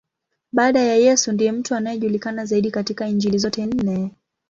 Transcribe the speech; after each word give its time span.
Baada 0.51 0.79
ya 0.79 0.95
Yesu, 0.95 1.31
ndiye 1.31 1.51
mtu 1.51 1.75
anayejulikana 1.75 2.45
zaidi 2.45 2.71
katika 2.71 3.07
Injili 3.07 3.37
zote 3.37 3.65
nne. 3.65 4.11